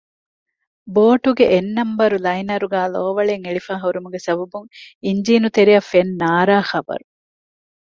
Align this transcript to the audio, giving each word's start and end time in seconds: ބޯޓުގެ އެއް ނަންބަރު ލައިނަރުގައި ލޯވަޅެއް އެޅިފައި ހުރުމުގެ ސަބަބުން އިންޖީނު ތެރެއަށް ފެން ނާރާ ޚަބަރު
ބޯޓުގެ 0.93 1.45
އެއް 1.51 1.71
ނަންބަރު 1.77 2.17
ލައިނަރުގައި 2.25 2.89
ލޯވަޅެއް 2.93 3.43
އެޅިފައި 3.45 3.81
ހުރުމުގެ 3.83 4.19
ސަބަބުން 4.25 4.67
އިންޖީނު 5.05 5.47
ތެރެއަށް 5.55 5.89
ފެން 5.91 6.11
ނާރާ 6.21 6.57
ޚަބަރު 6.71 7.05